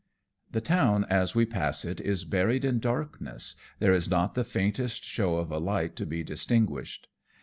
The 0.51 0.61
town 0.61 1.05
as 1.11 1.35
we 1.35 1.45
pass 1.45 1.85
it 1.85 2.01
is 2.01 2.25
buried 2.25 2.65
in 2.65 2.79
darkness, 2.79 3.55
there 3.77 3.93
is 3.93 4.09
not 4.09 4.33
the 4.33 4.43
faintest 4.43 5.03
show 5.05 5.35
of 5.35 5.51
a 5.51 5.59
light 5.59 5.95
to 5.97 6.07
be 6.07 6.23
distinguished. 6.23 7.07